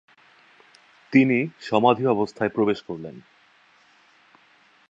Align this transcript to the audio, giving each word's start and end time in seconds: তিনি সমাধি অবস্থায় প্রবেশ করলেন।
তিনি 1.13 1.37
সমাধি 1.59 2.03
অবস্থায় 2.07 2.49
প্রবেশ 2.49 2.79
করলেন। 2.81 3.15